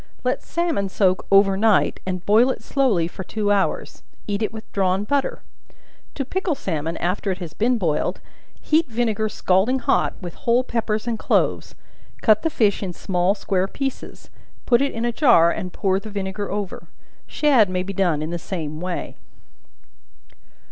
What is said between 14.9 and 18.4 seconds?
in a jar, and pour the vinegar over. Shad may be done in the